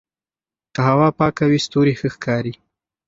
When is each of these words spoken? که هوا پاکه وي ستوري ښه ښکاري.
که 0.73 0.81
هوا 0.89 1.07
پاکه 1.19 1.43
وي 1.49 1.59
ستوري 1.65 1.93
ښه 1.99 2.09
ښکاري. 2.15 2.53